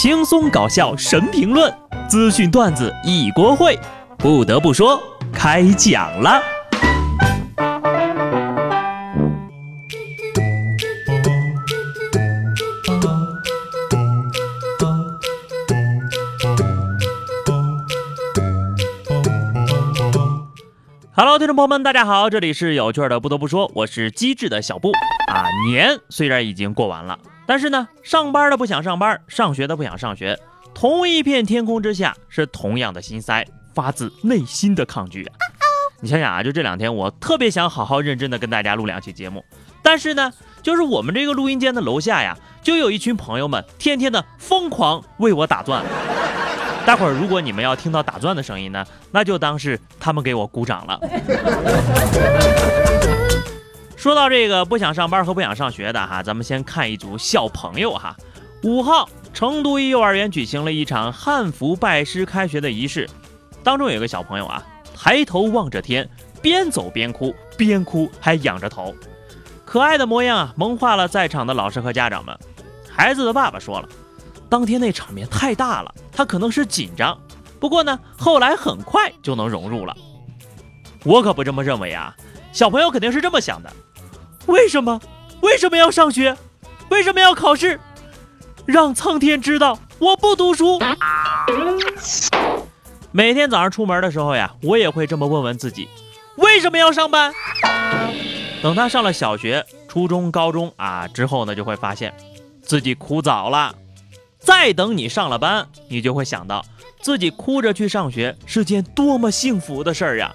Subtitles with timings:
[0.00, 1.70] 轻松搞笑神评论，
[2.08, 3.78] 资讯段子一锅烩。
[4.16, 4.98] 不得不说，
[5.30, 6.40] 开讲了。
[21.12, 23.20] Hello，听众朋友们，大家好，这里是有趣的。
[23.20, 24.92] 不得不说，我是机智的小布
[25.30, 25.44] 啊。
[25.68, 27.18] 年虽然已经过完了。
[27.50, 30.38] 但是呢，上班的不想上班，上学的不想上学，
[30.72, 35.34] 同一片天空之下是同样的心塞，发自内心的抗拒啊！
[36.00, 39.44] 你想想啊，就这两天，我特别想好好认真的跟大家录两期节目，
[39.82, 40.32] 但是呢，
[40.62, 45.84] 就是我们这个录音间的楼下呀，就有一群朋友们天天的疯狂为我打钻。
[46.86, 51.00] 待会儿如果你们要听到打钻的声音呢，那就当是他们给我鼓掌了。
[54.00, 58.16] 说到这个不想上班和不想上学的哈，咱们先看一组小朋友哈。
[58.62, 63.06] 五号，成都一幼儿园举行了一场汉服拜师开学的仪式，
[63.62, 64.66] 当中有一个小朋友啊，
[64.96, 66.08] 抬头望着天，
[66.40, 68.94] 边走边哭，边哭还仰着头，
[69.66, 72.34] 可爱的模样啊，萌化了在场的老师和家长们。
[72.90, 73.88] 孩子的爸爸说了，
[74.48, 77.14] 当天那场面太大了，他可能是紧张，
[77.58, 79.94] 不过呢，后来很快就能融入了。
[81.04, 82.16] 我可不这么认为啊，
[82.50, 83.70] 小朋友肯定是这么想的。
[84.50, 85.00] 为什么？
[85.42, 86.36] 为什么要上学？
[86.88, 87.78] 为什么要考试？
[88.66, 90.76] 让苍天知道我不读书。
[93.12, 95.88] 每天早上出门的时候呀，我也会这么问问自己：
[96.34, 97.32] 为什么要上班？
[98.60, 102.12] 等他上了小学、初中、高中啊之后呢，就会发现
[102.60, 103.76] 自己哭早了。
[104.40, 106.64] 再等你上了班，你就会想到
[107.00, 110.34] 自己哭着去上学是件多么幸福的事儿呀。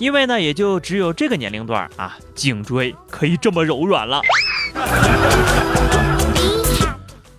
[0.00, 4.22] 因为呢，也就只有这个年龄段啊，颈椎可以这么柔软了。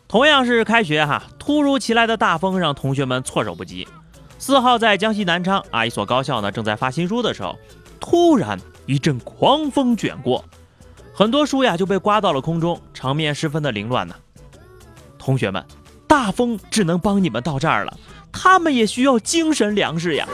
[0.07, 3.87] 同样是开学哈，突如其来的大风让同学们措手不及。
[4.37, 7.57] 四号在江西南昌啊，一所高校呢正在发新书的时候，
[7.99, 10.45] 突然一阵狂风卷过，
[11.15, 14.13] 很多书呀就被刮到了空中，场面十分的凌乱呢。
[15.17, 15.65] 同学们，
[16.07, 17.97] 大风只能帮你们到这儿了，
[18.31, 20.27] 他们也需要精神粮食呀。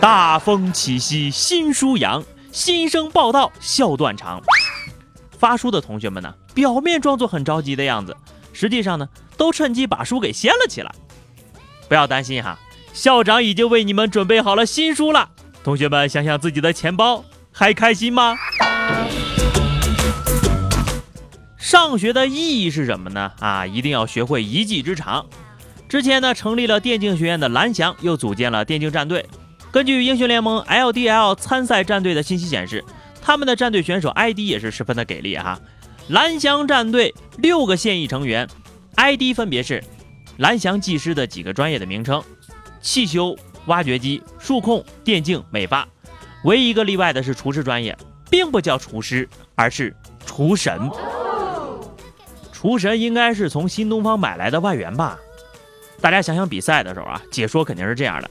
[0.00, 4.40] 大风起兮新书扬，新生报道笑断肠。
[5.38, 8.16] 发书的同学们呢，表面装作很着急的样子，
[8.52, 10.94] 实际上呢，都趁机把书给掀了起来。
[11.88, 12.58] 不要担心哈，
[12.92, 15.30] 校长已经为你们准备好了新书了。
[15.64, 18.36] 同学们想想自己的钱包，还开心吗？
[21.56, 23.32] 上学的意义是什么呢？
[23.40, 25.26] 啊，一定要学会一技之长。
[25.88, 29.26] 之前呢，成立了电竞学院的蓝翔又组建了电竞战队。
[29.76, 32.82] 根据英雄联盟 LDL 参赛战队的信息显示，
[33.20, 35.60] 他们的战队选手 ID 也是十分的给力哈。
[36.08, 38.48] 蓝翔战队六个现役成员
[38.94, 39.84] ，ID 分别是
[40.38, 42.24] 蓝翔技师的几个专业的名称：
[42.80, 45.86] 汽修、挖掘机、数控、电竞、美发。
[46.44, 47.94] 唯一一个例外的是厨师专业，
[48.30, 49.94] 并不叫厨师，而是
[50.24, 50.90] 厨神。
[52.50, 55.18] 厨神应该是从新东方买来的外援吧？
[56.00, 58.30] 大家想想比赛的时候啊，解说肯定是这样的。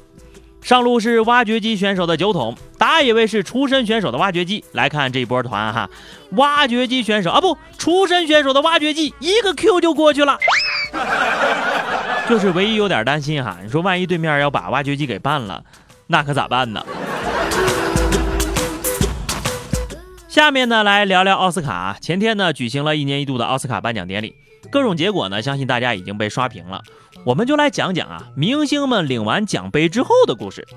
[0.65, 4.65] 上路是挖掘机选手的酒桶，打野位是出身选手的挖掘机。
[4.71, 5.87] 来看这一波团哈，
[6.31, 10.39] 挖掘机选手啊不，出身选手的挖掘机一个 Q 就过去了。
[12.27, 15.63] 就是唯一有点担心哈，你说万一对面要把挖掘机给办了，
[16.07, 16.83] 那可咋办呢？
[20.27, 21.95] 下面呢来聊聊奥斯卡。
[22.01, 24.33] 前天呢举行了一年一度的奥斯卡颁奖典礼，
[24.71, 26.81] 各种结果呢相信大家已经被刷屏了。
[27.25, 30.68] 我们就来讲讲啊，明星们领完奖杯之后的故事。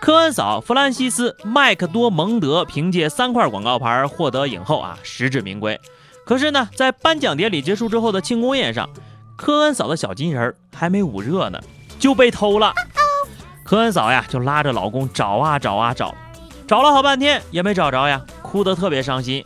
[0.00, 5.78] 科恩嫂弗兰西斯麦克多蒙德凭借三块广告牌获得影后啊，实至名归。
[6.24, 8.88] 可是呢，在颁奖典礼结束之后的庆功宴上，
[9.36, 11.60] 科恩嫂的小金人还没捂热呢，
[11.98, 12.72] 就被偷了。
[13.62, 16.14] 科恩嫂呀，就拉着老公找啊找啊找，
[16.66, 19.44] 找了好半天也没找着呀，哭得特别伤心。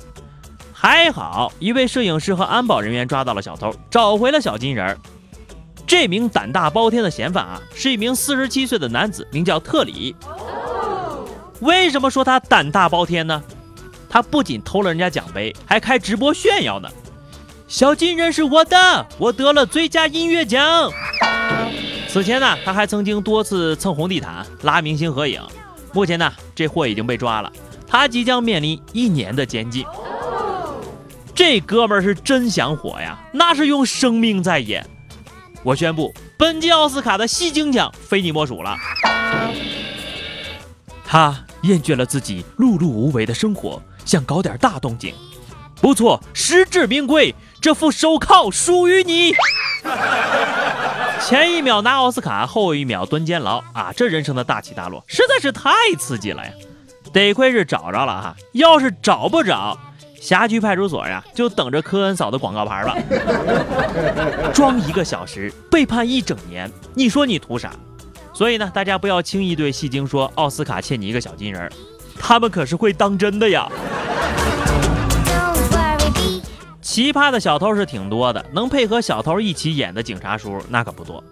[0.72, 4.98] 还好一位摄影师和安保人员抓到了小偷，找回了小金人儿。
[5.88, 10.14] 这名胆大包天的嫌犯啊，是一名四十七岁的男子，名叫特里。
[11.60, 13.42] 为什么说他胆大包天呢？
[14.06, 16.90] 他不仅偷了人家奖杯，还开直播炫耀呢。
[17.66, 20.90] 小金人是我的，我得了最佳音乐奖。
[22.06, 25.42] 此前呢，他还曾经多次蹭红地毯、拉明星合影。
[25.94, 27.50] 目前呢，这货已经被抓了，
[27.86, 29.86] 他即将面临一年的监禁。
[31.34, 34.86] 这哥们儿是真想火呀，那是用生命在演。
[35.64, 38.76] 我宣布，本届奥斯卡的戏精奖非你莫属了。
[41.04, 45.12] 他厌倦了自己碌碌无为的生活，想搞点大动静。
[45.80, 49.34] 不错，实至名归，这副手铐属于你。
[51.26, 53.92] 前一秒拿奥斯卡，后一秒蹲监牢啊！
[53.96, 56.52] 这人生的大起大落实在是太刺激了呀！
[57.12, 59.76] 得亏是找着了哈，要是找不着，
[60.20, 64.52] 辖区派出所呀就等着科恩嫂的广告牌了。
[64.52, 67.72] 装一个小时，被判一整年，你说你图啥？
[68.34, 71.70] 所以呢，大家不要轻易对戏精说奥斯卡欠你一个小金人，
[72.20, 73.68] 他们可是会当真的呀。
[76.80, 81.22] 奇葩的小偷是挺多的，能配合小偷一起演的警察叔那可不多。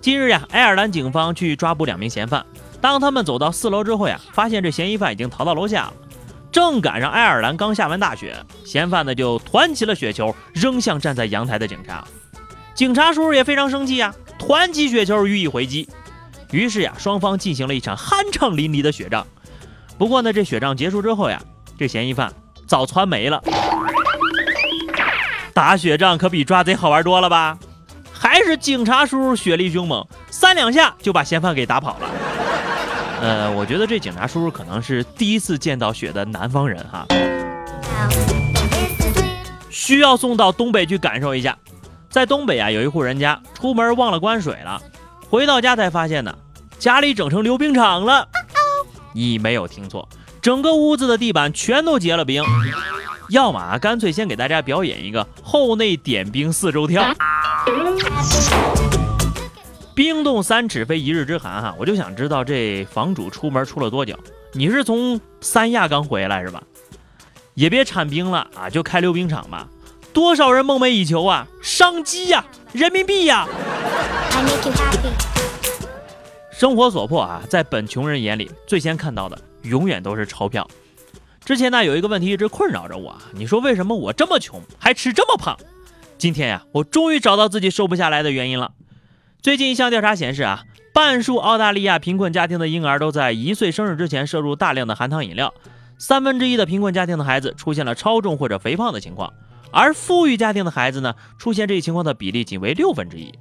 [0.00, 2.44] 近日呀，爱尔兰警方去抓捕两名嫌犯，
[2.80, 5.92] 当他们走到四楼之后呀，发现这嫌疑犯已经逃到楼下了。
[6.52, 12.04] 正赶上爱尔兰刚下完大雪，嫌犯呢就团起了雪球扔向站在阳台的警察。
[12.74, 15.88] 警察叔叔也非常生气呀，团起雪球予以回击。
[16.50, 19.26] 于是呀，双方进行了一场酣畅淋漓的雪仗。
[19.98, 21.40] 不过呢，这雪仗结束之后呀，
[21.78, 22.32] 这嫌疑犯
[22.66, 23.42] 早窜没了。
[25.52, 27.58] 打雪仗可比抓贼好玩多了吧？
[28.12, 32.10] 还是警察叔血力凶猛，三两下就把嫌犯给打跑了。
[33.20, 37.06] 呃，我觉得这警察叔叔可能是第一次见到雪的南方人哈，
[39.68, 41.56] 需要送到东北去感受一下。
[42.08, 44.80] 在东北啊，有一户人家出门忘了关水了。
[45.28, 46.34] 回到家才发现呢，
[46.78, 48.26] 家里整成溜冰场了。
[49.12, 50.08] 你没有听错，
[50.40, 52.42] 整个屋子的地板全都结了冰。
[53.28, 57.04] 要么啊，干脆先给大家表演一个后内点冰四周跳。
[59.94, 64.18] 冰冻三尺非一日之寒哈，我就想知道这房主出门出了多久？
[64.52, 66.62] 你是从三亚刚回来是吧？
[67.54, 69.68] 也别铲冰了啊，就开溜冰场吧。
[70.12, 71.46] 多少人梦寐以求啊！
[71.62, 73.46] 商机呀，人民币呀！
[76.50, 80.66] 生活所迫啊，在本穷人眼里，最先看到的永远都是钞票。
[81.44, 85.56] 之前呢，有一个问题一直困扰着我，你说为什么我这么穷还吃这么胖？
[86.18, 88.72] 今天呀，我终于找到自己瘦不下来的原因了。
[89.42, 95.54] 最近一项调查显示啊，半数澳大利亚贫困家庭的婴儿都在一岁生日之前摄入大量的含糖饮料，
[95.96, 99.32] 三分之一的贫困家庭的孩子出现了超重或者肥胖的情况。
[99.72, 103.32] 而富裕家庭的孩子呢，出现这一情况的比例仅为六分之一。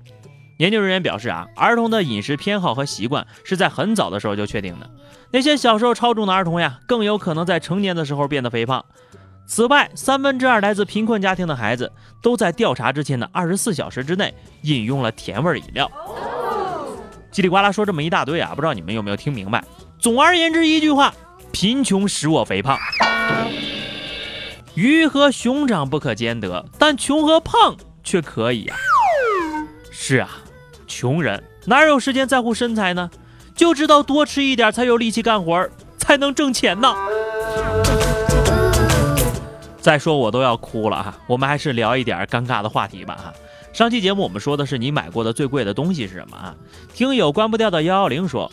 [0.60, 4.90] 研究人员表示啊，儿童的饮食偏好和习惯是在很早的时候就确定的。
[5.32, 8.86] 那些小时候超重的儿童呀，更有可能在成年的时候变得肥胖。
[9.50, 11.92] 此外，三分之二来自贫困家庭的孩子
[12.22, 14.32] 都在调查之前的二十四小时之内
[14.62, 15.92] 饮用了甜味饮料。
[17.34, 19.64] 叽里呱啦说这么一大堆啊，不知道你们有没有听明白？
[19.98, 21.12] 总而言之，一句话：
[21.52, 22.78] 贫穷使我肥胖。
[24.76, 28.78] 鱼和熊掌不可兼得，但穷和胖却可以啊。
[29.90, 30.30] 是啊，
[30.86, 33.10] 穷人哪有时间在乎身材呢？
[33.56, 35.68] 就知道多吃一点才有力气干活，
[35.98, 36.94] 才能挣钱呢。
[39.82, 43.34] 再说我都要哭了哈，我们还是聊一点尴尬的话题吧哈。
[43.72, 46.56] 上期节目我们说的是你买过的最贵的东西是什么啊？
[46.94, 48.52] 听友关不掉的幺幺零说，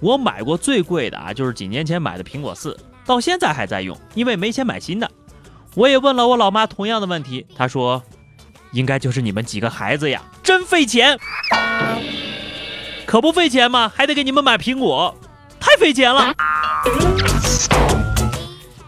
[0.00, 5.10] 我买过最贵的啊，就是几年前买的苹果四，到现在还在用，因为没钱买新的。
[5.74, 8.02] 我也问了我老妈同样的问题，她说，
[8.72, 11.18] 应该就是你们几个孩子呀，真费钱，
[13.04, 13.90] 可不费钱吗？
[13.92, 15.14] 还得给你们买苹果，
[15.58, 16.32] 太费钱了。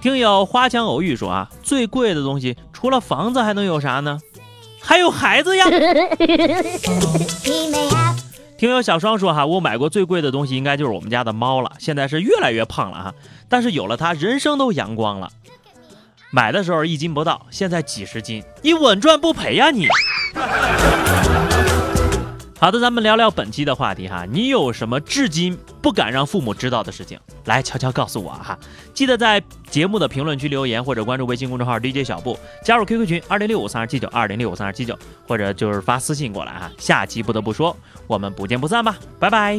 [0.01, 4.19] 听友花墙偶遇说啊，最贵的东西除了房子还能有啥呢？
[4.83, 5.67] 还有孩子呀。
[8.59, 13.15] 听友小双说哈，我买过最贵的东西应该就是我们家的猫了，现在是越来越胖了哈，
[13.49, 15.31] 但是有了它，人生都阳光了。
[16.33, 19.87] 买的时候一斤不到，现在几十斤，你稳赚不赔呀你！
[22.61, 27.19] 好的，咱们聊聊本期的话题哈，你有什么至今不敢让父母知道的事情？
[27.47, 28.59] 来悄悄告诉我哈，
[28.93, 34.95] 记得在节目的评论区留言，或者关注微信公众号 DJ 小布，加入 QQ 群二零六五三二七九二零六五三二七九，
[35.27, 36.71] 或者就是发私信过来哈。
[36.77, 37.75] 下期不得不说，
[38.07, 39.57] 我们不见不散吧，拜拜。